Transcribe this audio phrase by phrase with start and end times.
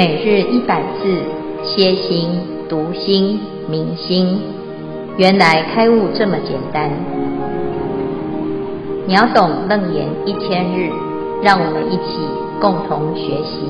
[0.00, 1.02] 每日一百字，
[1.62, 2.30] 歇心、
[2.70, 4.40] 读心、明心，
[5.18, 6.90] 原来开悟这么简单。
[9.06, 10.88] 秒懂楞严一千日，
[11.42, 12.16] 让我们一起
[12.62, 13.60] 共同学习。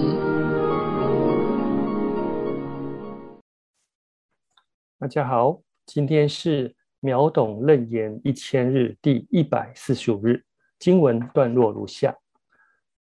[5.00, 10.44] 大家好，今天是秒懂楞严一千日第一百四十五日，
[10.78, 12.14] 经文段落如下。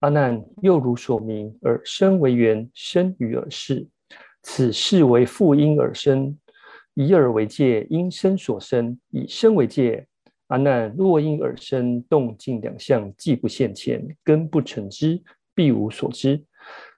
[0.01, 3.85] 阿难，又如所明，耳身为缘，生于耳识，
[4.43, 6.39] 此识为复因而生，
[6.95, 10.07] 以耳为界，因身所生，以身为界。
[10.47, 15.21] 阿难，若因耳生，动静两相，既不现前，根不成之，
[15.53, 16.45] 必无所知。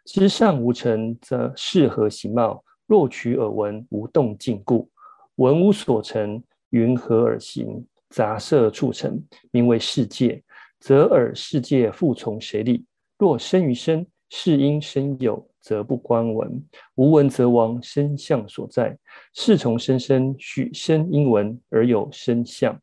[0.05, 2.63] 知尚无成，则是何形貌？
[2.87, 4.91] 若取耳闻，无动静故，
[5.37, 7.87] 闻无所成，云何而行？
[8.11, 10.43] 杂色促成，名为世界，
[10.79, 12.85] 则耳世界复从谁立？
[13.21, 16.49] 若生于身，是因身有，则不观闻；
[16.95, 18.97] 无闻则亡，身相所在。
[19.35, 22.81] 是从身生，许身因闻而有身相。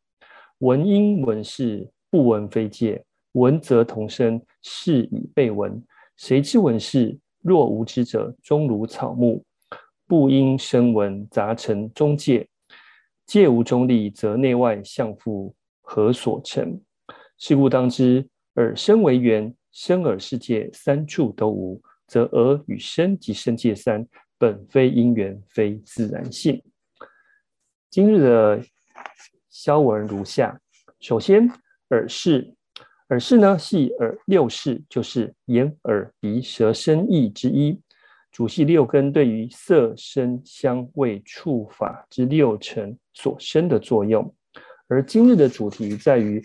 [0.58, 3.04] 闻因闻事，不闻非界。
[3.32, 5.84] 闻则同生，是以被闻。
[6.16, 7.18] 谁知闻事？
[7.42, 9.42] 若无知者，终如草木。
[10.06, 12.46] 不因声闻，杂成中介。
[13.26, 16.80] 界无中立，则内外相复何所成？
[17.38, 19.52] 是故当知，耳身为缘。
[19.80, 24.04] 生耳世界三处都无，则耳与身及生界三
[24.36, 26.60] 本非因缘，非自然性。
[27.88, 28.60] 今日的
[29.48, 30.60] 消文如下：
[30.98, 31.48] 首先，
[31.90, 32.52] 耳识，
[33.10, 37.80] 耳识呢系耳六识，就是眼、耳、鼻、舌、身、意之一，
[38.32, 44.34] 主系六根对于色、声、香、味、触、法之六尘所生的作用。
[44.88, 46.42] 而今日的主题在于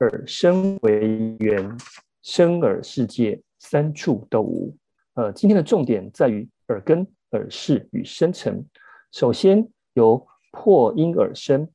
[0.00, 1.78] 耳身为缘。
[2.24, 4.74] 生耳世界三处都无。
[5.12, 8.64] 呃，今天的重点在于耳根、耳识与生成。
[9.12, 11.68] 首先由破音而生，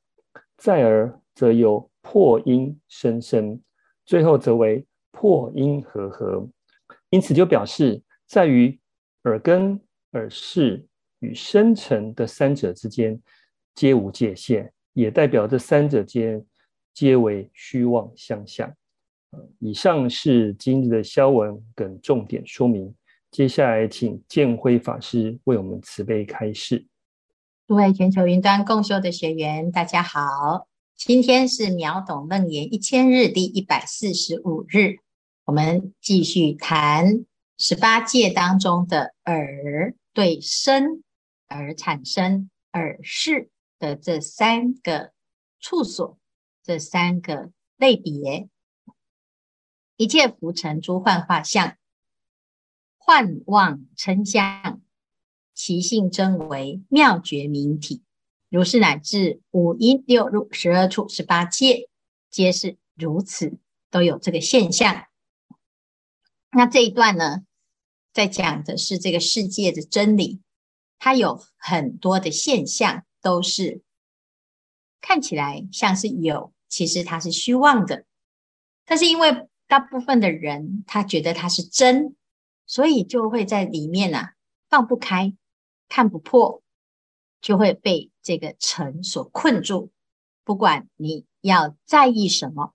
[0.57, 3.61] 再而则由破音生生，
[4.05, 6.49] 最后则为破音合合。
[7.11, 8.77] 因此就表示，在于
[9.25, 9.79] 耳根、
[10.13, 10.83] 耳识
[11.19, 13.21] 与生成的三者之间，
[13.75, 16.43] 皆无界限，也代表这三者间
[16.93, 18.73] 皆为虚妄相像。
[19.59, 22.93] 以上是今日的消文跟重点说明。
[23.31, 26.87] 接下来，请建辉法师为我们慈悲开示。
[27.67, 34.95] 诸位全球云端共修的学员，大家好，今天是秒懂楞严一千日第一百四十五日，
[35.45, 37.25] 我们继续谈
[37.59, 41.03] 十八界当中的耳对身
[41.47, 45.11] 而产生耳识的这三个
[45.59, 46.17] 处所，
[46.63, 48.49] 这三个类别。
[49.99, 51.75] 一切浮尘诸幻化相，
[52.97, 54.79] 幻妄称相，
[55.53, 58.01] 其性真为妙觉明体。
[58.47, 61.89] 如是乃至五阴六入十二处十八界，
[62.31, 63.57] 皆是如此，
[63.91, 65.07] 都有这个现象。
[66.51, 67.43] 那这一段呢，
[68.13, 70.39] 在讲的是这个世界的真理，
[70.97, 73.81] 它有很多的现象，都是
[75.01, 78.05] 看起来像是有，其实它是虚妄的。
[78.85, 82.15] 但是因为大部分的人，他觉得他是真，
[82.65, 84.33] 所以就会在里面啊
[84.67, 85.35] 放不开，
[85.87, 86.63] 看不破，
[87.39, 89.91] 就会被这个尘所困住。
[90.43, 92.73] 不管你要在意什么，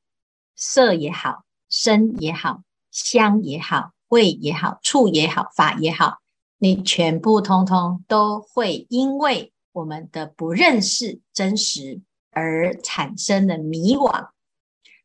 [0.55, 2.63] 色也好，声也好，
[2.93, 6.21] 香也好，味也好，触也好，法也好，
[6.59, 12.01] 你全部通通都会因为我们的不认识真实
[12.31, 14.29] 而产生的迷惘。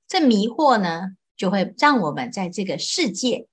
[0.07, 3.47] 这迷惑呢，就会让我们在这个世界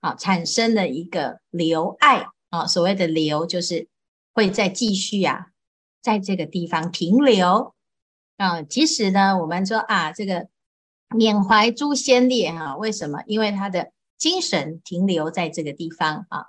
[0.00, 3.86] 啊产生了一个留爱啊，所谓的留就是
[4.34, 5.52] 会再继续啊，
[6.02, 7.72] 在这个地方停留
[8.36, 8.62] 啊。
[8.62, 10.48] 即使呢，我们说啊，这个
[11.14, 13.22] 缅怀诸先烈哈，为什么？
[13.26, 16.46] 因为他的精神停留在这个地方啊。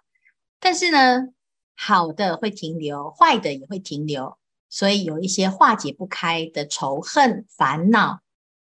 [0.59, 1.27] 但是呢，
[1.75, 8.21] 好的会停留，坏的也会停留，所以有一些化解不开的仇恨、烦恼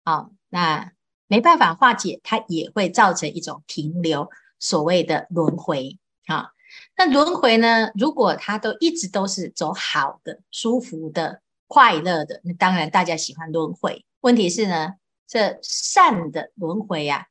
[0.06, 0.95] 啊，那。
[1.28, 4.30] 没办法化解，它也会造成一种停留，
[4.60, 6.50] 所谓的轮回啊。
[6.98, 7.90] 那轮回呢？
[7.96, 14.06] 如果它都一直都是走好的、舒服的、快乐的，那当然大家喜欢轮回。
[14.22, 14.94] 问题是呢，
[15.28, 17.26] 这善的轮回啊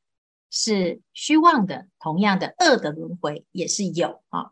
[0.49, 4.51] 是虚妄的，同样的恶的轮回也是有啊。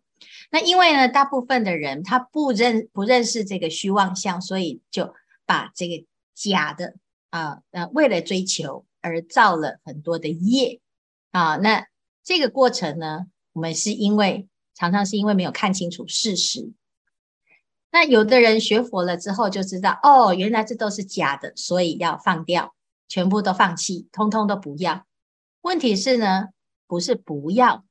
[0.52, 5.14] 那因为呢，大部分的人他不认不认识这个虚妄相，所以就
[5.46, 6.96] 把这个假的
[7.30, 8.86] 啊，呃，为了追求。
[9.04, 10.80] 而造了很多的业
[11.30, 11.86] 啊，那
[12.24, 16.72] 这个过程呢，我们是因为常常是因为没有看清楚事实。
[17.92, 22.74] 那有的人学佛了之后就知道，哦，原来这都是假的，所以要放掉，
[23.08, 25.06] 全部都放弃，通通都不要。
[25.62, 26.48] 问题是呢，
[26.88, 27.86] 不是不要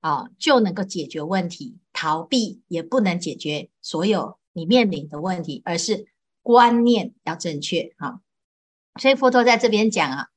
[0.00, 6.06] 啊、就能够解决问题，逃避也不能解决所有你面临的问题，而是
[6.42, 8.20] 观念要正确啊、
[9.00, 10.28] 所以佛陀在这边讲啊，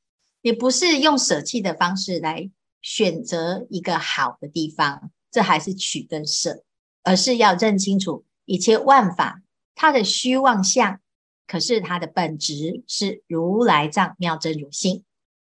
[0.42, 2.50] 也不是用舍弃的方式来
[2.82, 6.64] 选择一个好的地方，这还是取跟舍，
[7.04, 8.26] 而是要认清楚。
[8.46, 9.42] 一切万法，
[9.76, 11.00] 它的虚妄相，
[11.46, 15.04] 可是它的本质是如来藏妙真如性。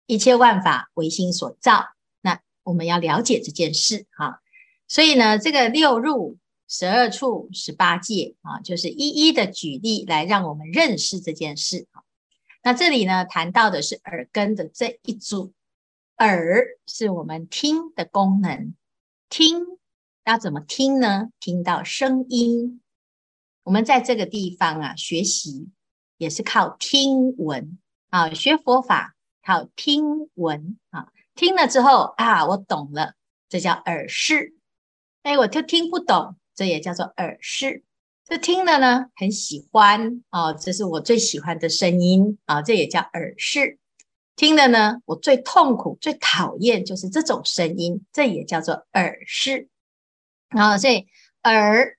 [0.06, 1.86] 一切万法唯心所造，
[2.22, 4.42] 那我们要了解这件事哈。
[4.88, 11.88] 所以呢，这个六入、十二处、十八界啊，就是一一的举例来让我们认识这件事。
[12.66, 15.54] 那这里呢，谈到的是耳根的这一组，
[16.16, 18.74] 耳是我们听的功能，
[19.28, 19.66] 听
[20.24, 21.28] 要怎么听呢？
[21.42, 22.82] 听到声音。
[23.64, 25.72] 我们在这个地方啊，学习
[26.18, 27.78] 也是靠听闻
[28.10, 29.14] 啊，学佛法
[29.46, 33.16] 靠听闻啊，听了之后啊，我懂了，
[33.50, 34.56] 这叫耳识。
[35.24, 37.84] 哎，我就听不懂，这也叫做耳识。
[38.26, 43.78] 这听了呢，很喜欢啊，这是我最喜欢的声音啊，这也叫耳饰。
[44.36, 49.68] 听了呢，我最痛苦、最讨厌就是这种声音，这也叫做耳饰。
[50.50, 51.08] 啊，所以
[51.44, 51.98] 耳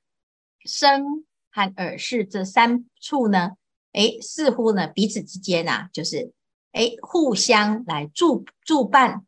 [0.65, 1.25] 声。
[1.57, 3.53] 和耳饰这三处呢，
[3.93, 6.33] 诶，似乎呢彼此之间啊，就是
[6.73, 9.25] 诶互相来助助伴。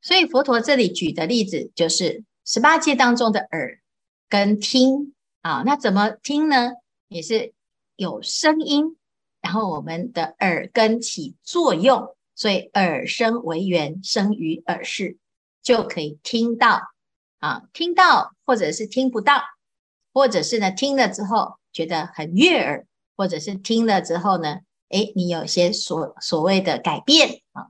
[0.00, 3.80] 所以佛陀这里举的例子就是十八界当中的耳
[4.28, 5.14] 跟听
[5.46, 6.72] 啊，那怎么听呢？
[7.06, 7.54] 也是
[7.94, 8.96] 有声音，
[9.40, 15.18] 然后我们的耳根起作用，所以耳声为源，生于耳室，
[15.62, 16.80] 就可以听到
[17.38, 19.40] 啊，听到或者是听不到。
[20.12, 22.84] 或者是呢，听了之后觉得很悦耳，
[23.16, 27.68] 或者是听了之后呢，诶，你有些所所谓的改变啊。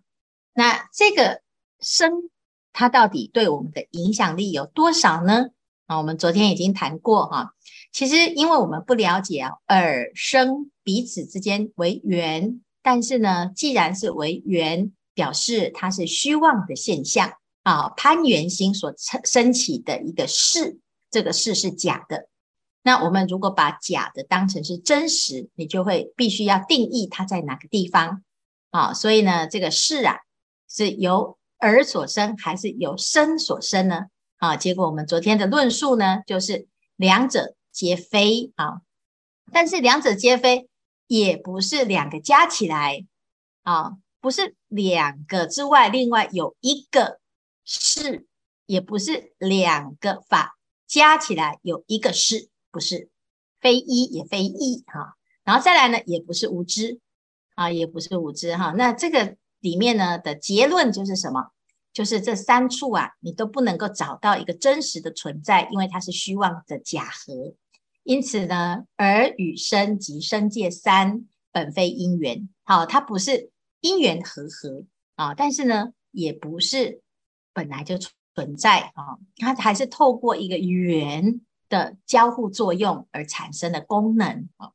[0.55, 1.43] 那这个
[1.81, 2.31] 声，
[2.72, 5.50] 它到底对我们的影响力有多少呢？
[5.87, 7.53] 啊，我们昨天已经谈过哈。
[7.93, 18.93] 其实因为我们不了解啊，耳声彼此之间为缘，但是呢，既然是为缘，表示它是虚妄的现象啊，攀缘心所
[19.25, 20.79] 升起的一个事，
[21.11, 22.29] 这个事是假的。
[22.82, 28.23] 那我们如果把假的当成是真实，你就会必须要定义它在哪个地方
[28.71, 28.93] 啊？
[28.93, 30.17] 所以呢，这个事啊，
[30.69, 34.06] 是由耳所生还是由声所生呢？
[34.38, 38.83] 啊，结果我们昨天的论述呢，就是两者皆非啊。
[39.53, 40.69] 但是两者皆非，
[41.06, 43.06] 也不是两个加起来
[43.62, 47.21] 啊，不是两个之外另外有一个
[47.65, 48.27] 是，
[48.67, 52.49] 也不是两个法加起来有一个是。
[52.73, 53.09] 不是
[53.59, 57.00] 非一也非一哈，然后再来呢，也不是无知
[57.55, 58.73] 啊，也不是无知哈。
[58.77, 61.53] 那这个里面呢的结论就是什么？
[61.96, 67.54] 就是这三处啊，你都不能够找到一个真实的存在，因为它是虚妄的假合。
[68.02, 73.50] 因此呢，耳与声及声界三本非因缘，好，它不是
[73.81, 74.84] 因缘和合
[75.15, 77.00] 啊，但是呢，也不是
[77.55, 77.96] 本来就
[78.34, 81.41] 存在啊，它还是透过一个缘。
[81.69, 84.70] 的交互作用而产生的功能啊，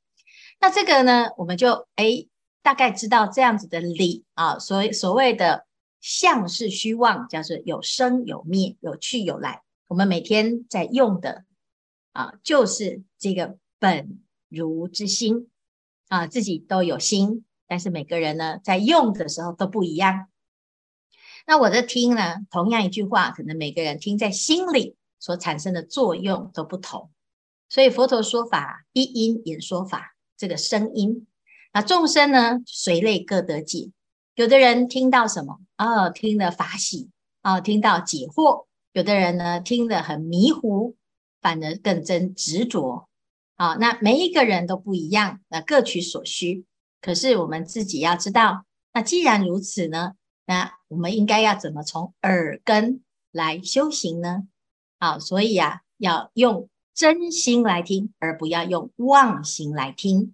[0.59, 2.27] 那这个呢，我们就诶
[2.61, 5.65] 大概知道这样子的理啊，所所谓的
[6.01, 9.62] 相是虚妄，叫做有生有灭，有去有来。
[9.88, 11.46] 我们每天在用的
[12.12, 15.50] 啊，就是这个本如之心
[16.10, 20.27] 啊，自己都有心，但是每个人呢，在用的时候都不一样。
[21.48, 24.98] 那我的听呢，同样一句话，可能每个人听在心里。
[25.24, 27.12] 所产生的作用都不同，
[27.70, 31.27] 所以佛陀说法一因演说法，这个声音，
[31.72, 33.91] 那众生呢随类各得解。
[34.35, 37.09] 有的人听到什么哦，听了法喜
[37.43, 40.95] 哦，听到解惑；有的人呢听得很迷糊，
[41.41, 43.07] 反而更增执着。
[43.55, 46.65] 啊、那每一个人都不一样，那各取所需。
[47.00, 50.13] 可是我们自己要知道，那既然如此呢，
[50.47, 54.47] 那我们应该要怎么从耳根来修行呢？
[55.00, 60.33] 好，所以啊，要用真心来听，而不要用妄心来听。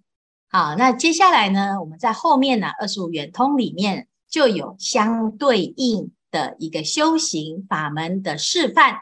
[0.50, 8.98] 好，那接下来呢，我们在后面呢，二十五圆通里面就有相对应的一个修行法门的示范。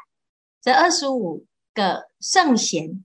[0.61, 3.05] 这二十五个圣贤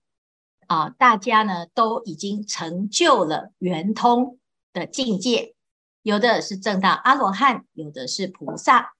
[0.67, 4.39] 啊，大家呢都已经成就了圆通
[4.73, 5.53] 的境界，
[6.01, 8.93] 有的是证到阿罗汉，有的是菩萨。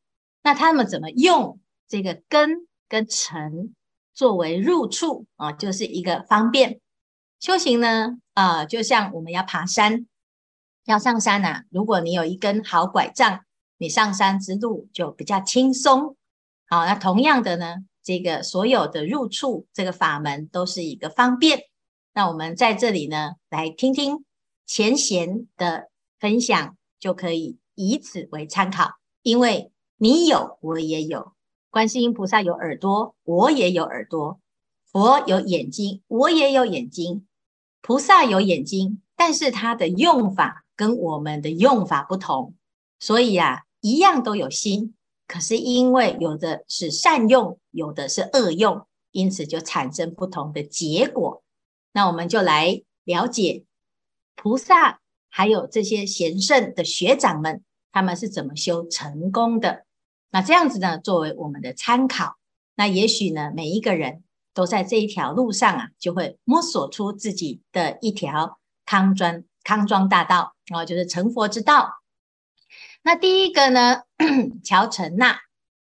[0.44, 2.68] 那他们怎么用这个根？
[2.88, 3.74] 跟尘
[4.14, 6.82] 作为入处啊，就是一个方便。
[7.42, 10.06] 修行呢，啊、就像我们要爬山，
[10.86, 13.40] 要上山呐、啊，如果你有一根好拐杖，
[13.80, 16.16] 你上山之路就比较轻松。
[16.68, 21.64] 好，那同样的呢，这个所有的入处，这个法门都是一个方便。
[22.14, 24.24] 那我们在这里呢，来听听
[24.68, 28.92] 前贤的分享，就可以以此为参考。
[29.24, 31.34] 因为你有，我也有；
[31.72, 34.40] 观世音菩萨有耳朵，我也有耳朵；
[34.92, 37.26] 佛有眼睛，我也有眼睛。
[37.82, 42.54] 菩萨有眼睛，但是他的用法跟我们的用法不同，
[43.00, 44.94] 所以啊，一样都有心，
[45.28, 51.44] 可是因为有的是善用，有的是恶用，因此就产生不同的结果。
[51.94, 53.66] 那我们就来了解
[54.36, 59.86] 菩萨还有这些贤圣的学长们，他们是怎么修成功的。
[60.30, 62.38] 那这样子呢，作为我们的参考。
[62.76, 64.24] 那也许呢，每一个人。
[64.54, 72.02] 都在这一条路上啊，就会摸索出自己的一条康庄康庄大道啊，就是成佛之道。
[73.04, 74.04] 那第一个呢，
[74.64, 75.40] 乔陈那，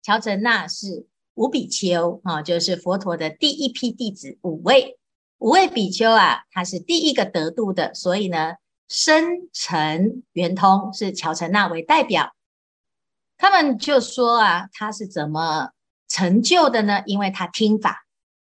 [0.01, 4.97] 乔陈那是五比丘啊，就是佛陀的第一批弟子五位，
[5.37, 8.55] 五位比丘啊，他是第一个得度的，所以呢，
[8.87, 9.23] 声
[9.71, 12.33] 闻圆通是乔陈那为代表。
[13.37, 15.71] 他们就说啊，他是怎么
[16.07, 17.03] 成就的呢？
[17.05, 18.02] 因为他听法。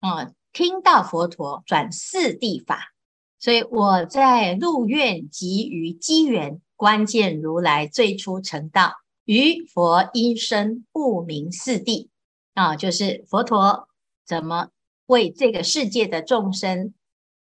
[0.05, 2.93] 嗯，听到佛陀转四谛法，
[3.39, 12.09] 所以我在入院即于机缘关键如来最初成道，于佛音声悟明四谛
[12.53, 13.87] 啊，就是佛陀
[14.25, 14.67] 怎么
[15.05, 16.93] 为这个世界的众生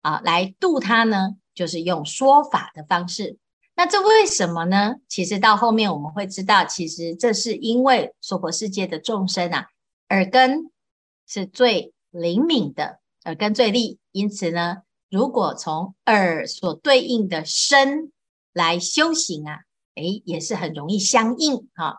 [0.04, 1.38] 啊来度他呢？
[1.56, 3.40] 就是用说法的方式。
[3.76, 4.98] 那这为什么呢？
[5.10, 9.66] 其实到后面我们会知道，其实这是因为娑婆世界的众生啊，
[10.10, 10.70] 耳根
[11.26, 11.95] 是最。
[12.16, 18.14] 灵敏的耳根最利，因此呢，如果从耳所对应的身
[18.54, 19.64] 来修行啊，
[19.96, 21.98] 诶，也是很容易相应哈。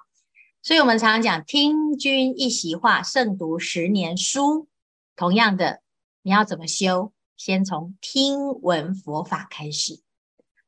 [0.63, 4.69] 所以我们常常讲，听君一席话，胜读十年书。
[5.15, 5.83] 同样的，
[6.23, 7.13] 你要怎么修？
[7.37, 10.01] 先从听闻佛法开始。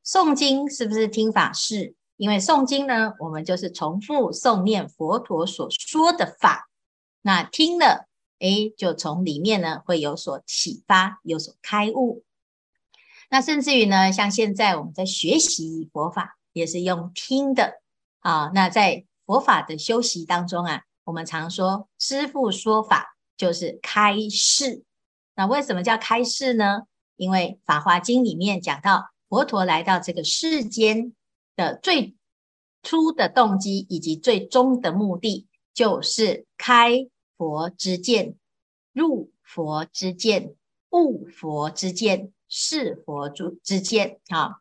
[0.05, 1.95] 诵经是不是听法是？
[2.17, 6.69] 因为诵经呢，我们就是重复诵念佛陀所说的法。
[7.23, 8.08] 那听了。
[8.39, 12.23] 诶，就从里面呢会有所启发，有所开悟。
[13.29, 17.81] 那甚至于呢，像现在我们在学习佛法，也是用听的
[18.19, 18.51] 啊。
[18.53, 24.83] 那在佛法的修习当中啊，我们常说师父说法就是开示。
[25.35, 26.83] 那为什么叫开示呢？
[27.17, 31.13] 因为《法华经》里面讲到，佛陀来到这个世间
[31.55, 32.15] 的最
[32.81, 37.07] 初的动机以及最终的目的，就是开。
[37.39, 38.35] 佛之见，
[38.91, 40.55] 入佛之见，
[40.89, 44.59] 悟佛之见，是佛之之见啊，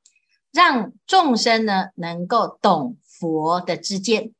[0.52, 4.32] 让众生呢能够懂佛的知见，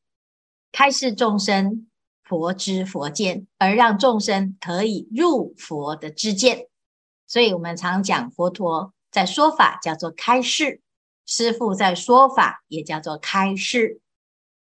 [0.70, 1.88] 开示众生
[2.22, 6.68] 佛知佛见，而让众生可以入佛的知见。
[7.26, 10.80] 所以，我们常讲佛陀在说法叫做开示，
[11.26, 14.00] 师父在说法也叫做开示。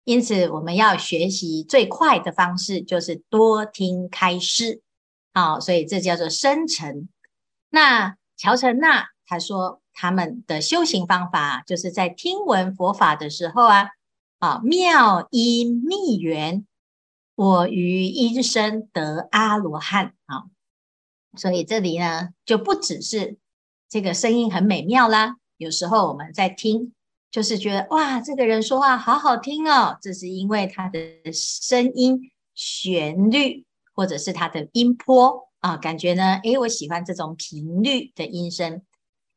[0.06, 4.80] 因此，我们要学习最快的方式就是多听开示，
[5.34, 7.08] 好，所以这叫做生成。
[7.70, 13.88] 那乔陈那他说，他们的修行方法就是在听闻佛法的时候啊，
[14.38, 16.64] 啊，妙音密缘，
[17.34, 20.44] 我于音声得阿罗汉啊。
[21.36, 23.38] 所以这里呢，就不只是
[23.88, 26.92] 这个声音很美妙啦，有时候我们在听。
[27.30, 30.98] 就是觉得哇，这个人说话好好听哦，这是因为他的
[31.32, 38.80] 声音旋律，或者是他的音波啊，感觉呢，诶，我喜欢这种频率的音声。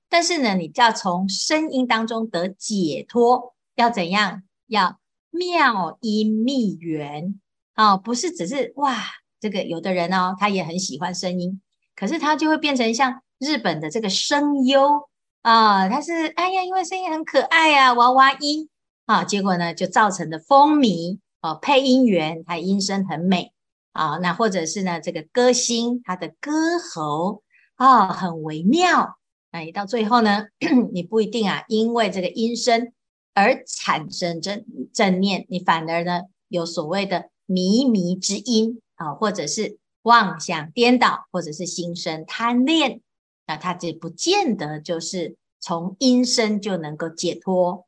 [0.07, 4.43] 但是呢，你要从声音当中得解脱，要怎样？
[4.67, 4.99] 要
[5.31, 7.39] 妙音密缘
[7.73, 9.03] 啊，不是只是哇，
[9.39, 11.61] 这个有的人哦，他也很喜欢声音，
[11.95, 15.08] 可是他就会变成像日本的这个声优。
[15.41, 18.69] 啊，他是哎呀，因为声音很可爱啊，娃娃音
[19.05, 21.57] 啊，结果呢就造成的风靡哦。
[21.61, 23.53] 配音员他音声很美
[23.93, 27.41] 啊，那或者是呢这个歌星他的歌喉
[27.75, 29.17] 啊很微妙，
[29.51, 30.47] 那你，到最后呢，
[30.91, 32.91] 你不一定啊，因为这个音声
[33.33, 42.99] 而产生正正念，你反而呢有所谓的靡靡之音啊，或者是妄想颠倒，或者是心生贪恋。
[43.49, 47.87] 那他这不见得就是从音声就能够解脱。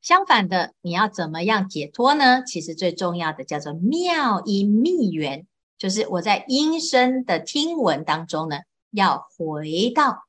[0.00, 2.42] 相反的，你要怎么样解脱呢？
[2.44, 5.46] 其实最重要的叫做妙音密缘，
[5.78, 10.24] 就是我在音声的听闻当中呢，要回到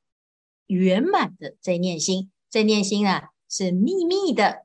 [0.68, 2.30] 圆满的这念心。
[2.48, 4.64] 这念心啊，是秘密的，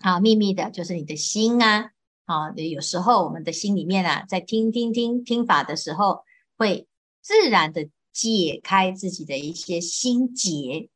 [0.00, 1.92] 好，秘密的，就是你的心啊。
[2.24, 6.24] 好，有时候我们的心里面啊，在听听听听法的时候，
[6.56, 6.88] 会
[7.22, 10.88] 自然的解开自己的一些心结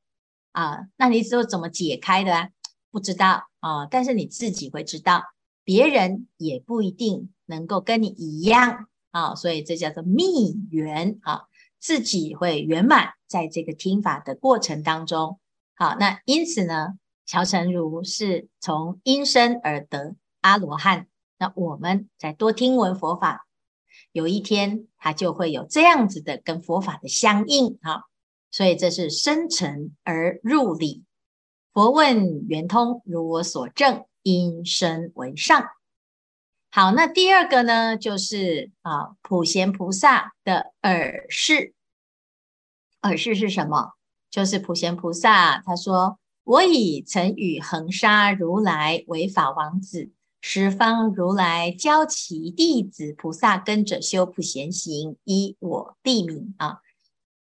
[0.53, 0.87] 啊。
[0.97, 2.49] 那你是怎么解开的啊？
[2.91, 5.23] 不知道啊，但是你自己会知道，
[5.63, 9.35] 别人也不一定能够跟你一样啊。
[9.35, 11.43] 所以这叫做密圆啊，
[11.79, 15.39] 自己会圆满在这个听法的过程当中。
[15.75, 16.95] 好，那因此呢，
[17.27, 21.07] 乔成如是从音声而得阿罗汉。
[21.39, 23.47] 那我们再多听闻佛法，
[24.13, 28.03] 有一天他就会有这样子的跟佛法的相应啊，
[28.51, 31.05] 所以这是生沉而入理。
[31.73, 35.65] 佛问圆通，如我所证，音声为上。
[36.71, 41.75] 好，那第二个呢，就是啊，普贤菩萨的耳视。
[43.03, 43.95] 耳视是什么？
[44.31, 56.79] 就是普贤菩萨他说：“我已曾与恒沙如来为法王子。”十方如来教其弟子菩萨跟着修普贤行，依我地名啊，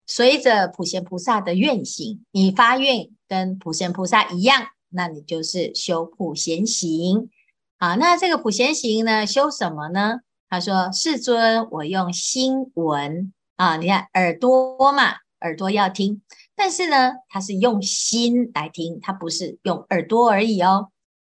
[0.05, 7.31] 随着普贤菩萨的愿行，你发愿跟普贤菩萨一样，那你就是修普贤行
[7.77, 7.95] 啊。
[7.95, 10.21] 那这个普贤行呢，修什么呢？
[10.51, 16.21] 他说：“世尊，我用心闻啊，你看耳朵嘛，耳朵要听，
[16.57, 20.91] 但是呢，他是用心来听，他不是用耳朵而已哦。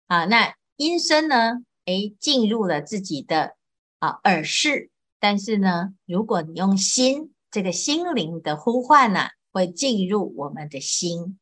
[0.08, 1.60] 啊，那。”音声呢？
[1.86, 3.56] 诶，进入了自己的
[4.00, 11.38] 啊耳识，但是呢，如果你用心，这个心灵的呼唤呢、啊，会进入我们的心。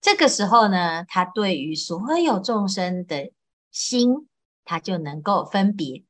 [0.00, 3.32] 这个时候呢，他对于所有众生的
[3.72, 4.28] 心，
[4.64, 6.04] 他就能够分别。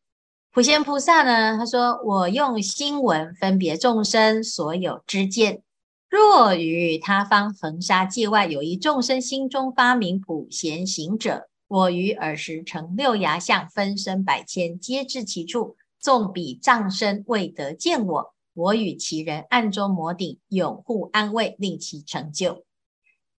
[0.52, 5.62] 普贤菩萨呢，他说：“我用心闻分别众生所有知见。
[6.10, 15.76] 若于他方恒沙界外，有一众生心中发明普贤行者。”我于尔时成六牙相，分身百千，皆至其处。
[16.00, 22.64] 纵彼障身未得见我，我与其人暗中摩顶，拥护安慰，令其成就。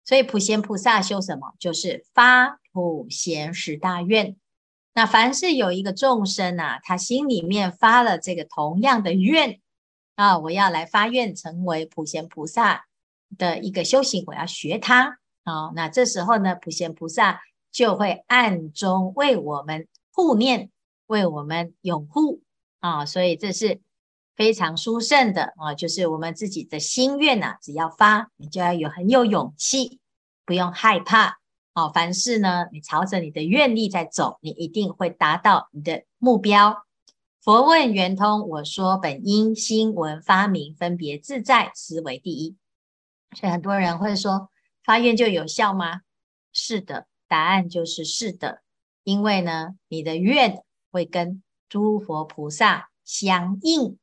[0.05, 1.55] 所以普贤菩萨修什么？
[1.59, 4.37] 就是发普贤十大愿。
[4.93, 9.61] 那凡是有一个众生啊，他心里面发了这个同样的愿
[10.17, 12.87] 啊，我要来发愿成为普贤菩萨
[13.39, 15.71] 的一个修行，我要学他啊。
[15.75, 17.41] 那这时候呢，普贤菩萨。
[17.79, 20.73] 就会暗中为我们护念，
[21.07, 22.43] 为我们拥护
[22.81, 23.81] 啊，所以这是
[24.35, 30.01] 非常殊胜的啊，就是我们自己的心愿呐、啊，只要发，你就要有很有勇气，
[30.45, 31.39] 不用害怕
[31.73, 31.89] 啊。
[31.91, 36.85] 凡事呢，你朝着你的愿力在走，你一定会达到你的目标。
[37.41, 42.57] 佛问圆通，我说本因心闻发明分别自在，实为第一。
[43.37, 44.51] 所以很多人会说，
[44.83, 46.01] 发愿就有效吗？
[46.53, 47.07] 是的。
[47.29, 48.63] 答案就是是的，
[49.05, 53.99] 因为呢，你的愿会跟诸佛菩萨相应，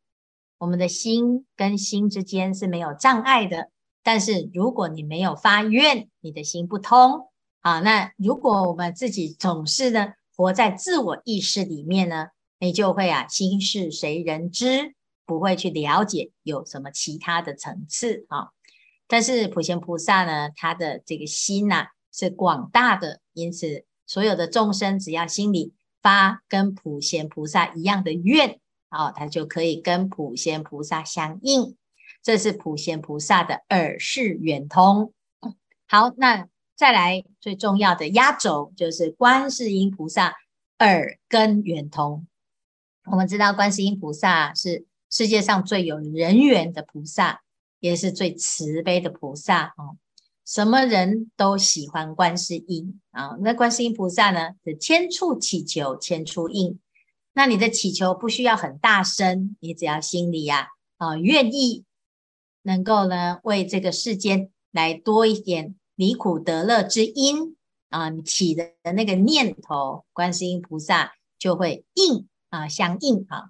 [0.59, 3.71] 我们的心跟心之间是没有障碍的。
[4.03, 7.29] 但是如果你没有发愿，你的心不通
[7.61, 7.79] 啊。
[7.79, 12.27] 那如果我们自己总是呢活在自我意识里面呢，
[12.59, 14.93] 你就会啊心事谁人知，
[15.25, 18.49] 不会去了解有什么其他的层次啊。
[19.07, 21.87] 但是普贤菩萨呢，他的这个心呐、啊。
[22.15, 31.75] 是广大的，因此所有的众生只要心里发跟普贤菩萨一样的愿，哦，他就可以跟普贤菩萨相应。
[32.23, 35.11] 这是普贤菩萨的耳识圆通。
[35.87, 40.33] 好，那再来最重要的压轴就是观世音菩萨
[40.79, 42.25] 耳根圆通。
[43.11, 47.41] 我们知道观世音菩萨是世界上最有人缘的菩萨，
[47.79, 49.97] 也是最慈悲的菩萨哦。
[50.45, 53.35] 什么人都喜欢观世音啊！
[53.41, 56.79] 那观世音菩萨呢，是千处祈求千处应。
[57.33, 61.83] 那你的祈求不需要很大声，你只要心里呀啊愿意，
[62.61, 67.57] 能够呢为这个世间来多一点离苦得乐之因
[67.89, 73.49] 啊，你起的那个念头，观世音菩萨就会应啊相应啊。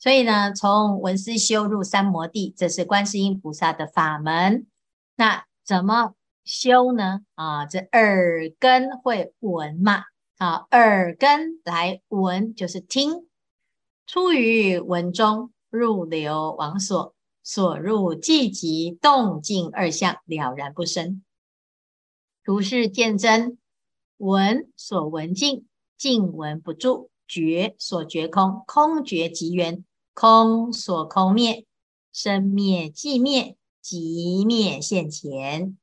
[0.00, 4.66] 所以呢，从闻思修入三摩地，这是观世音菩萨的法门。
[5.14, 6.14] 那怎么？
[6.44, 10.02] 修呢啊，这耳根会闻嘛
[10.38, 13.28] 啊，耳根来闻就是听，
[14.06, 21.22] 出于闻中，入流王所，所入寂极动静二相了然不生。
[22.42, 23.58] 如是见真，
[24.16, 29.84] 闻所闻尽，尽闻不住；觉所觉空，空觉即缘。
[30.14, 31.64] 空所空灭，
[32.12, 35.78] 生灭寂灭，即灭现前。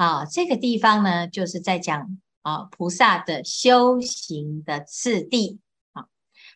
[0.00, 5.58] 啊，这个地方呢，就是在讲啊，菩萨的修行的次第。
[5.92, 6.06] 啊，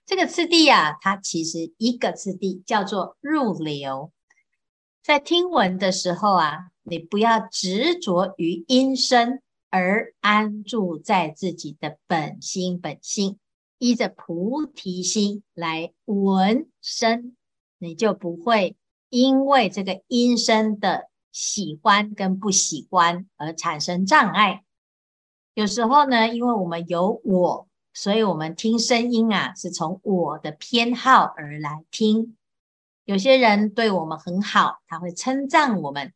[0.07, 4.11] 这个次第啊，它其实一个次第叫做入流。
[5.03, 13.39] 在听闻的时候啊，你不要执着于音声，而安住在自己的本心本性，
[13.77, 17.37] 依着菩提心来闻声，
[17.77, 18.75] 你就不会
[19.11, 24.62] 因为这个音声的喜欢跟不喜欢而产生障碍。
[25.53, 32.37] 有时候呢，因为我们有我，所以我们听声音啊，是从我的偏好而来听。
[33.05, 36.14] 有些人对我们很好，他会称赞我们。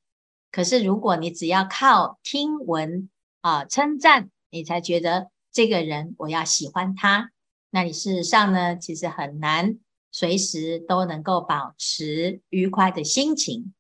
[0.50, 7.30] 可是如果你只要靠听闻啊称赞，你才觉得这个人我要喜欢他，
[7.70, 9.78] 那你事实上呢，其实很难
[10.10, 13.74] 随时都能够保持愉快的心情。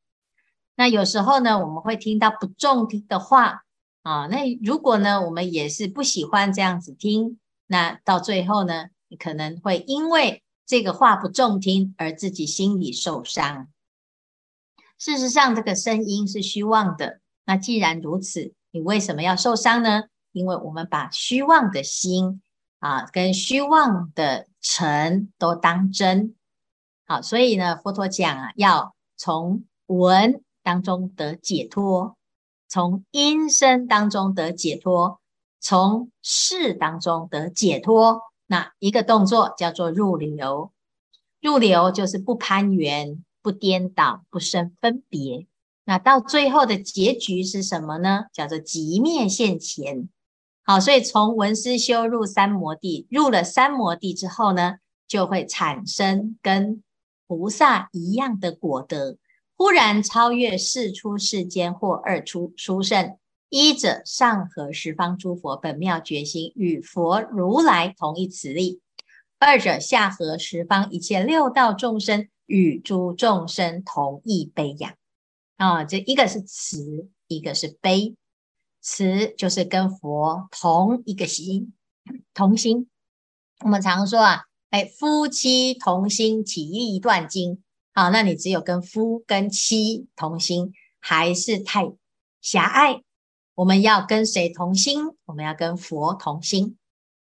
[0.78, 3.64] 那有时候呢，我们会听到不中听的话
[4.04, 4.28] 啊。
[4.28, 13.66] 那如果呢，我们也是不喜欢这样子听，那到最后呢，你可能会因为这个话不中听而自己心里受伤。
[14.98, 17.18] 事实上，这个声音是虚妄的。
[17.44, 20.04] 那既然如此，你为什么要受伤呢？
[20.30, 22.40] 因为我们把虚妄的心
[22.78, 26.36] 啊，跟虚妄的尘都当真。
[27.04, 30.40] 好，所以呢，佛陀讲啊，要从闻。
[30.68, 32.14] 当中得解脱，
[32.68, 35.18] 从音声当中得解脱，
[35.58, 38.20] 从事当中得解脱。
[38.48, 40.70] 那一个动作叫做入流，
[41.40, 45.46] 入流就是不攀缘、不颠倒、不生分别。
[45.84, 48.26] 那到最后的结局是什么呢？
[48.34, 50.10] 叫做极灭现前。
[50.64, 54.74] 好，所以从闻思修入三摩地，入了三摩地之后呢，
[55.06, 56.82] 就会产生跟
[57.26, 59.16] 菩萨一样的果德。
[59.58, 63.18] 忽然超越世出世间或二出殊胜，
[63.48, 68.78] 依者上合十方诸佛本妙觉心，与佛如来同一慈力；
[69.40, 74.94] 二者下合十方一切六道众生，与诸众生同一悲仰。
[75.56, 78.14] 啊，这一个是慈，一个是悲。
[78.80, 81.74] 慈就是跟佛同一个心，
[82.32, 82.88] 同心。
[83.64, 87.60] 我们常说啊，哎，夫妻同心，其义断金。
[87.98, 91.92] 好，那你只有跟夫跟妻同心，还是太
[92.40, 93.02] 狭隘。
[93.56, 95.00] 我们要跟谁同心？
[95.24, 96.78] 我们要跟佛同心。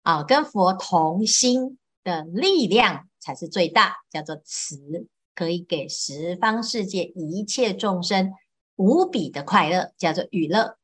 [0.01, 8.33] 啊，跟佛同心的力量才是最大，叫做慈，可以给十方世界一切众生
[8.75, 10.79] 无比的快乐，叫做娱乐。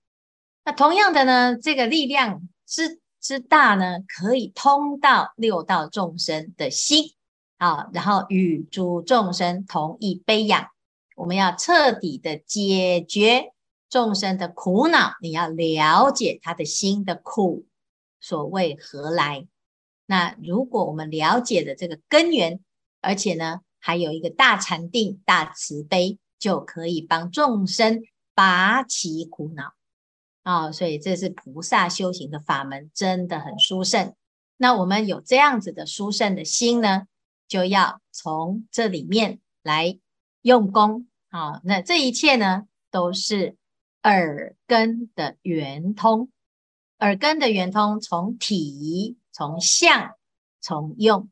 [0.63, 7.15] 那同样的呢，这个力量之之大呢，可以通到六道众生的心。
[7.62, 10.69] 好，然后与诸众生同一悲仰，
[11.15, 13.54] 我们要彻底的解决
[13.88, 15.13] 众生的苦恼。
[15.21, 17.67] 你要了解他的心的苦，
[18.19, 19.45] 所谓何来？
[20.08, 22.60] 那如果我们了解了这个根源，
[23.00, 28.02] 而且呢，还有一个大禅定、大慈悲，就可以帮众生
[28.34, 29.74] 拔其苦恼。
[30.41, 34.15] 啊、所以这是菩萨修行的法门，真的很殊胜。
[34.58, 37.04] 那我们有这样子的殊胜的心呢？
[37.51, 39.99] 就要从这里面来
[40.41, 41.59] 用功啊！
[41.65, 43.57] 那这一切呢，都是
[44.03, 46.31] 耳根的圆通，
[46.99, 50.13] 耳根的圆通从体、从相、
[50.61, 51.29] 从用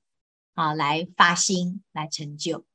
[0.55, 2.65] 啊来发心来成就。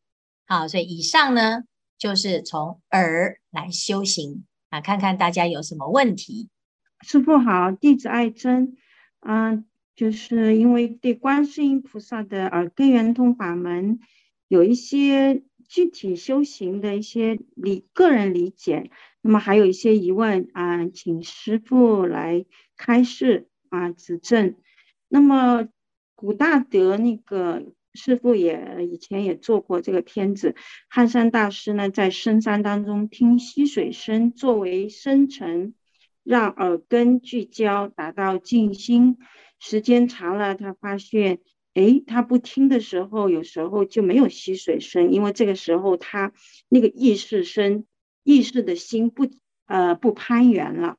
[0.47, 1.65] 好，所以以上呢，
[1.99, 6.49] 就是从耳来修行啊，看看大家有什么问题。
[7.03, 8.79] 师父好，弟子爱真，
[9.21, 9.67] 嗯。
[9.95, 14.01] 就是因为对观世音菩萨的耳根圆通法门
[14.49, 18.91] 有一些具体修行的一些理个人理解，
[19.23, 22.45] 那么还有一些疑问啊，请师父来
[22.77, 24.57] 开示啊指正。
[25.09, 25.69] 那么
[26.15, 30.57] 古大德那个师父也以前也做过这个片子，
[30.89, 35.75] 汉山大师呢在深山当中听溪水声作为僧尘，
[36.25, 39.19] 让耳根聚焦，达到静心。
[39.59, 41.41] 时间长了，他发现，
[41.75, 46.33] 哎，他不听的时候，有时候就没有溪水声，因为这个时候他
[46.69, 47.85] 那个意识声、
[48.23, 49.29] 意识的心不
[49.67, 50.97] 呃不攀缘了。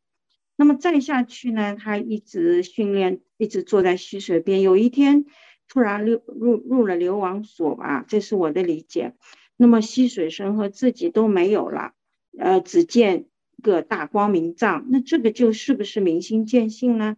[0.56, 4.62] 那么再下去呢，他一直训练，一直坐在溪水边。
[4.62, 5.26] 有一天，
[5.68, 9.14] 突然入入入了流亡所吧，这是我的理解。
[9.58, 11.92] 那么溪水声和自己都没有了，
[12.38, 13.26] 呃，只见
[13.62, 14.86] 个大光明藏。
[14.90, 17.18] 那这个就是不是明心见性呢？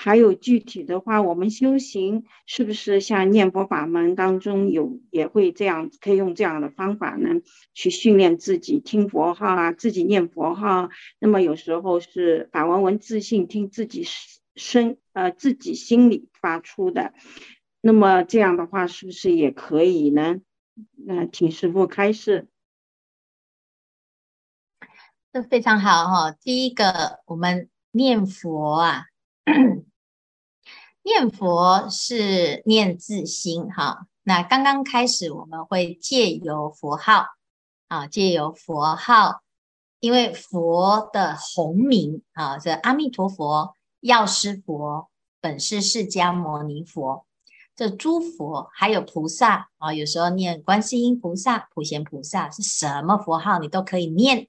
[0.00, 7.40] 还有具体的话，我们修行是不是像念佛法门当中有也会这样，可以用这样的方法呢？
[7.74, 10.88] 去训练自己听佛号啊，自己念佛号。
[11.18, 14.06] 那么有时候是法文文自性，听自己
[14.54, 17.12] 身呃自己心里发出的。
[17.80, 20.36] 那么这样的话，是不是也可以呢？
[20.94, 22.46] 那请师父开示。
[25.32, 26.30] 这非常好哈。
[26.30, 29.06] 第一个，我们念佛啊。
[31.08, 37.24] 念佛是念自心哈，那刚刚开始我们会借由佛号
[37.88, 39.40] 啊，借由佛号，
[40.00, 45.08] 因为佛的洪名啊，这阿弥陀佛、药师佛、
[45.40, 47.24] 本师释迦牟尼佛，
[47.74, 54.46] 这诸佛还有菩萨啊，有时候念观世音菩萨、普贤菩萨是什么佛号你都可以念，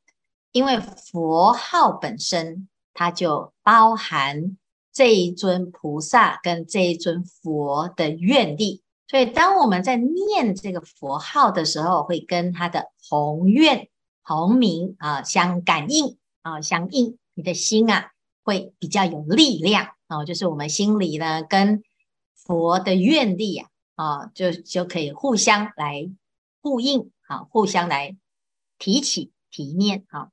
[0.51, 4.57] 因为佛号本身它就包含。
[4.99, 13.87] 这一尊菩萨跟这一尊佛的愿力，所以当我们在念这个佛号的时候，会跟他的宏愿、
[14.21, 18.11] 宏名啊相感应啊相应，你的心啊
[18.43, 21.81] 会比较有力量啊，就是我们心里呢跟
[22.35, 26.11] 佛的愿力啊啊就就可以互相来
[26.61, 28.17] 呼应啊，互相来
[28.77, 30.27] 提起提念啊。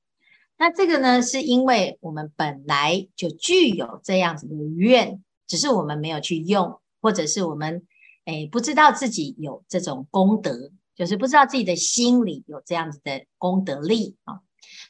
[0.58, 7.86] 那这个呢，是因为我们本来就具有这样子的愿，只是我们没有去用，或者是我们
[8.24, 14.40] 诶不知道自己有这种功德，就是不知道自己的心里有这样子的功德力啊。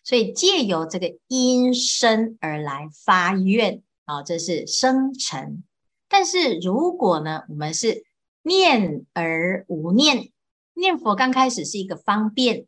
[0.04, 5.64] 所以借由这个因生而来发愿啊，这是生成。
[6.08, 8.04] 但是如果呢，我们是
[8.42, 10.30] 念而无念，
[10.74, 12.66] 念佛刚开始是一个方便，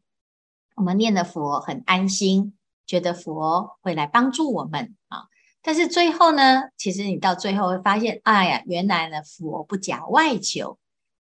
[0.75, 2.58] 我们念的佛很安心。
[2.88, 5.29] 觉得佛会来帮助我们啊，
[5.61, 10.79] 但是最后呢，其实你到最后会发现，哎呀，原来呢，佛不假外求，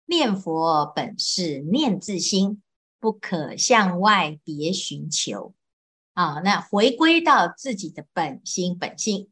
[0.05, 2.61] 念佛本是念自心，
[2.99, 5.55] 不可向外别寻求
[6.13, 6.39] 啊。
[6.41, 9.29] 那回归到自己的本心本性，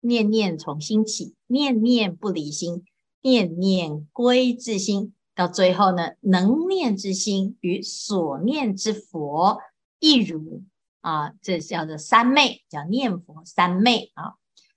[0.00, 2.84] 念念从心起，念念不离心，
[3.22, 9.60] 念念归自心，到最后呢，能念之心与所念之佛
[10.00, 10.64] 一如。
[11.04, 14.36] 啊，这叫做三昧，叫念佛三昧啊。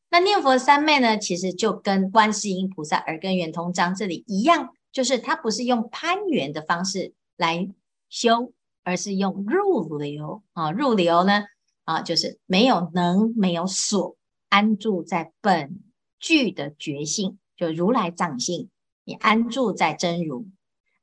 [0.09, 7.69] 那念佛三昧呢，其实就跟观世音菩萨耳根圆通章这里一样，就是它不是用攀缘的方式来
[8.09, 8.51] 修，
[8.83, 10.71] 而是用入流啊。
[10.71, 11.45] 入流呢，
[11.85, 14.17] 啊，就是没有能，没有所，
[14.49, 15.79] 安住在本
[16.19, 18.69] 具的觉性，就如来藏性，
[19.05, 20.45] 你安住在真如，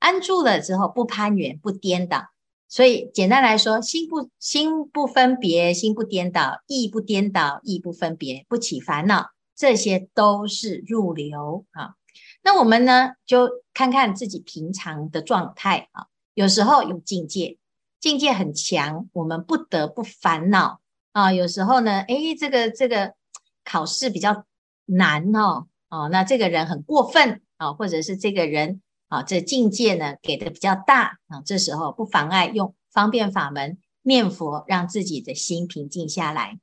[0.00, 2.26] 安住了之后不攀缘，不颠倒。
[2.68, 11.94] 所以简单来说，心不心不分别，心不颠倒，意不颠倒，意不分别，不起烦恼，这些都是入流啊。
[12.42, 16.06] 那我们呢，就看看自己平常的状态啊。
[16.34, 17.58] 有时候有境界，
[18.00, 20.80] 境界很强，我们不得不烦恼
[21.12, 21.32] 啊。
[21.32, 23.14] 有时候呢，诶，这个这个
[23.62, 24.44] 考试比较
[24.86, 28.80] 难哦，哦，那这个人很过分啊，或者是这个人。
[29.14, 36.58] 啊，这境界呢给的比较大啊，这时候不妨碍用方便法门念佛，让自己的心平静下来。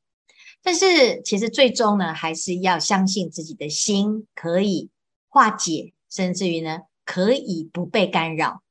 [0.62, 4.90] 但是其实最终呢，还是要相信自己的心可以
[5.30, 8.62] 化解，甚至于呢可以不被干扰。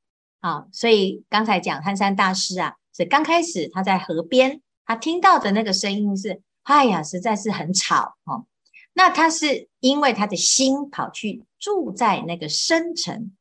[0.40, 8.45] 啊，所以刚才讲汉山大师啊，是刚开始他在河边，他听到的那个声音是，哎呀，实在是很吵哦。
[8.93, 13.33] 那他是因为他的心跑去住在那个深沉。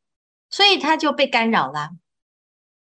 [0.49, 1.91] 所以他就被干扰了。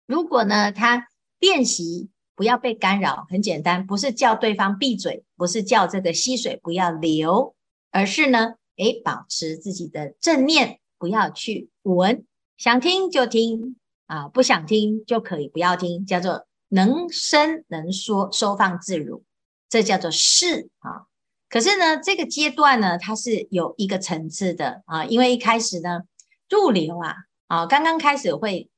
[0.05, 1.07] 如果呢，他
[1.39, 7.55] 练习不要被干扰，很简单，不是叫对方闭嘴，不是叫这个溪水不要流，
[7.91, 12.25] 而是呢，诶，保持自己的正念，不要去闻，
[12.57, 13.75] 想听就听
[14.07, 19.23] 啊，不想听就可以不要听，叫做能伸能缩，收放自如，
[19.69, 21.05] 这叫做是啊。
[21.49, 26.01] 可是呢，这个阶段呢，它是有一个层次的啊，因为一开始呢，
[26.49, 27.15] 入流啊。
[27.49, 28.69] 啊，刚刚开始会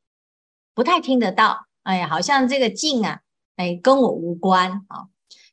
[0.73, 3.19] 不太听得到，哎呀，好像这个静啊，
[3.57, 5.07] 哎，跟我无关啊。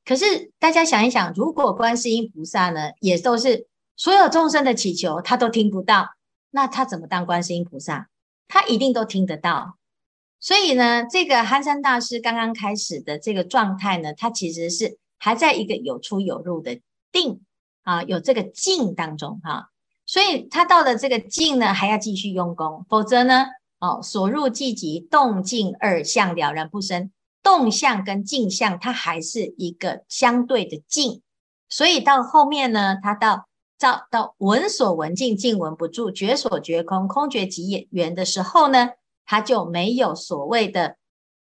[0.04, 6.10] 可是大家想一想，如果观世音菩萨呢，也都是所有众生的祈求，他都听不到，
[6.50, 8.08] 那他怎么当观世音菩萨？
[8.46, 9.76] 他一定都听得到。
[10.38, 17.40] 所以呢，这个憨山大师刚刚开始的这个状态呢，他其实是还在一个有出有入的定
[17.82, 19.70] 啊，有这个境当中哈。
[20.08, 23.44] 所以他到了这个静呢，还要继续用功，否则呢，
[23.78, 27.10] 哦，所入寂寂，动静二相了然不生。
[27.42, 31.20] 动相跟静相，它还是一个相对的静。
[31.68, 38.92] 所以到后面呢，他到照到闻所闻尽，尽闻不住，觉所觉空，空觉即圆的时候呢，
[39.26, 40.96] 他就没有所谓的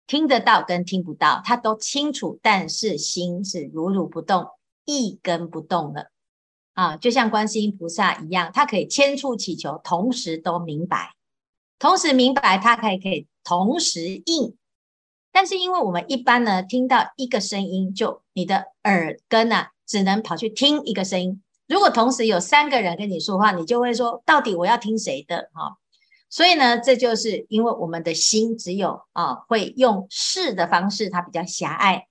[0.07, 4.47] 听得到跟听不到，他都清楚，但是心是如如不动，
[4.85, 6.09] 一根不动了
[6.77, 11.15] 啊，就像观世音菩萨一样，他可以千处祈求，同时都明白，
[11.79, 14.55] 同时明白，他还可以同时应。
[15.31, 21.41] 但是因为我们一般呢，听到一个声音，就你的耳根啊，只能跑去听一个声音。
[21.67, 25.49] 如果同时有三个人跟你说话，你就会说，到底我要听谁的？
[25.53, 25.77] 哈，
[26.29, 32.05] 所以呢，这就是因为我们的心只有啊，会用视的方式，它比较狭隘。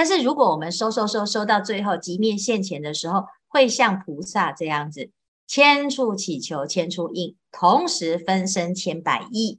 [0.00, 5.10] 但是如果我们收收收收到最后寂灭现前的时候，会像菩萨这样子，
[5.46, 9.58] 千处祈求千处应，同时分身千百亿。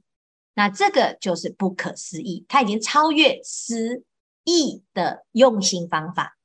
[0.54, 4.02] 那这个就是不可思议，它已经超越思
[4.42, 6.36] 议的用心方法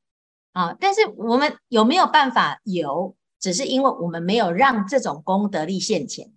[0.53, 0.77] 啊！
[0.79, 2.61] 但是我们有没有办法？
[2.65, 6.31] 有，只是因为我们没有让这种功德力现前，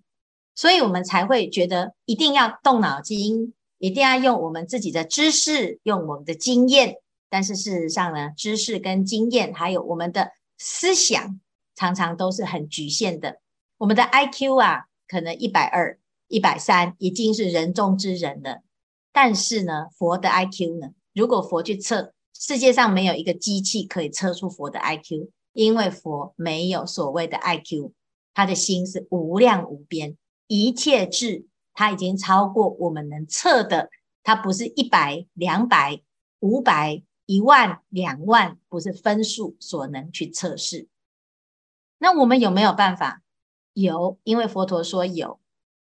[0.54, 6.96] 所以我们才会觉得一定要动脑筋，一定要用我们自己的知识，用我们的经验。
[7.30, 11.40] 但是事实上呢，知识跟经验还有我们的思想，
[11.74, 13.40] 常常都是很局限的。
[13.78, 15.98] 我们的 IQ 啊，可能一百二。
[16.32, 18.62] 一百三已经是人中之人了，
[19.10, 20.90] 但是呢，佛的 IQ 呢？
[21.12, 27.90] 如果佛去测，世界上没有一个机器可以测出佛的 IQ，因为佛没有所谓的 IQ，
[28.32, 30.16] 他的心是无量无边，
[30.46, 33.90] 一切智，他已经超过我们能测的，
[34.22, 36.00] 他不是一百、两百、
[36.38, 40.88] 五百、一万、两万，不是分数所能去测试。
[41.98, 43.22] 那我们有没有办法？
[43.72, 45.38] 有，因为佛陀说有。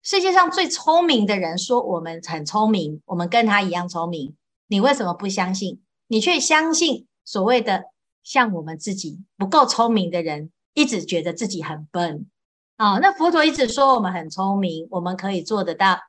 [0.03, 4.35] 世界上最聪明的人说我们很聪明，我们跟他一样聪明。
[4.66, 5.81] 你为什么不相信？
[6.09, 7.85] 你却相信所谓的
[8.25, 12.27] 像我们自己不够聪明的人，一直觉得自己很笨
[12.75, 16.01] 啊、那佛陀一直说我们很聪明，我们可以做得到，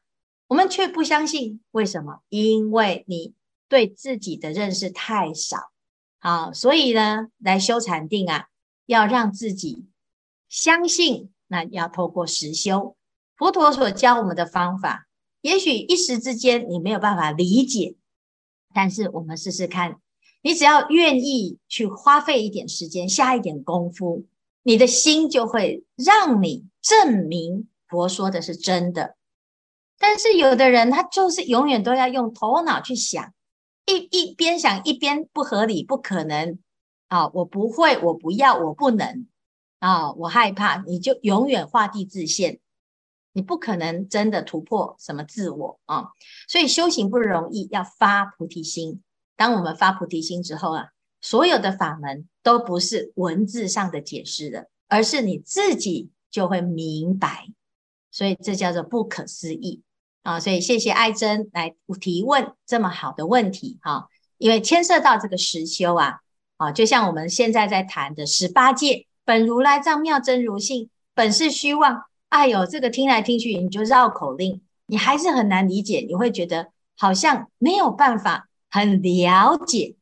[0.48, 1.62] 我们却不相信。
[1.70, 2.22] 为什么？
[2.30, 3.36] 因为你
[3.72, 5.72] 对自己的认识太少
[6.20, 6.54] 啊、哦。
[6.54, 8.50] 所以呢，来修禅定啊，
[8.86, 9.86] 要让自己
[10.50, 12.98] 相信，那要透过实修。
[13.38, 15.08] 佛陀所教我们的方法，
[15.40, 17.96] 也许一时之间你没有办法理解，
[18.74, 20.02] 但是我们试试看，
[20.42, 24.26] 你只要愿意去花费一点时间，下一点功夫，
[24.64, 29.16] 你的心就会让你证明佛说的是真的。
[29.98, 33.34] 但是有的人他就是永远都要用头脑去想，
[33.86, 36.60] 一一边想一边不合理，不可能
[37.08, 37.30] 啊！
[37.34, 39.28] 我不会，我不要，我不能
[39.80, 40.12] 啊！
[40.14, 42.60] 我害怕，你就永远画地自限。
[43.34, 46.10] 你不可能真的突破什么自我啊，
[46.48, 49.02] 所以修行不容易，要发菩提心。
[49.38, 50.90] 当我们发菩提心之后啊，
[51.22, 57.48] 所有的法门都不是文字上的解释的，而是你自己就会明白。
[58.12, 59.82] 所以这叫做不可思议
[60.24, 60.40] 啊！
[60.40, 64.08] 所以谢谢爱珍来提问这么好的问题哈，
[64.38, 66.20] 因为牵涉到这个实修啊，
[66.58, 72.04] 啊，就像我们现在在谈的十八界，本如来藏妙真如性，本是虚妄。
[72.30, 79.96] 哎呦，这个听来听去你就绕口令，你还是很难理解，你会觉得好像没有办法很了解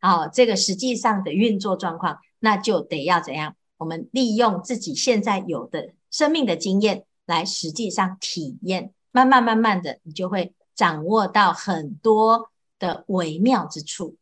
[0.00, 3.54] 啊，这个实际上的运作状况，那就得要怎样？
[3.78, 14.16] 我们利用自己现在有的生命的经验来实际上体验，慢慢慢慢的，你就会掌握到很多的微妙之处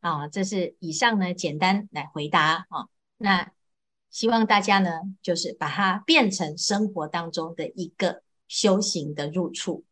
[0.00, 0.28] 啊。
[0.28, 3.50] 这是以上呢，简单来回答啊，那。
[4.10, 4.90] 希望大家呢，
[5.22, 9.84] 就是把它变成生活当中的一个修行的入处。